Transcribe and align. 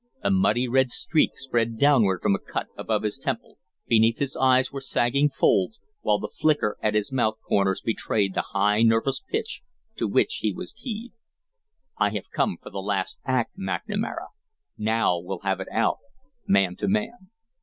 A 0.23 0.31
muddy 0.31 0.67
red 0.67 0.89
streak 0.89 1.37
spread 1.37 1.77
downward 1.77 2.23
from 2.23 2.33
a 2.33 2.39
cut 2.39 2.65
above 2.75 3.03
his 3.03 3.19
temple, 3.19 3.59
beneath 3.85 4.17
his 4.17 4.35
eyes 4.35 4.71
were 4.71 4.81
sagging 4.81 5.29
folds, 5.29 5.79
while 6.01 6.17
the 6.17 6.27
flicker 6.27 6.75
at 6.81 6.95
his 6.95 7.11
mouth 7.11 7.35
corners 7.47 7.81
betrayed 7.81 8.33
the 8.33 8.41
high 8.49 8.81
nervous 8.81 9.19
pitch 9.21 9.61
to 9.97 10.07
which 10.07 10.37
he 10.41 10.51
was 10.51 10.73
keyed. 10.73 11.11
"I 11.99 12.09
have 12.15 12.31
come 12.31 12.57
for 12.59 12.71
the 12.71 12.79
last 12.81 13.19
act, 13.25 13.55
McNamara; 13.59 14.29
now 14.75 15.19
we'll 15.19 15.41
have 15.43 15.59
it 15.59 15.69
out, 15.71 15.99
man 16.47 16.75
to 16.77 16.87
man." 16.87 17.29